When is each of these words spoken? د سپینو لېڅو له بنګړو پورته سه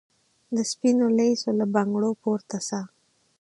د 0.55 0.57
سپینو 0.71 1.05
لېڅو 1.17 1.49
له 1.59 1.65
بنګړو 1.73 2.11
پورته 2.21 2.57
سه 2.67 2.79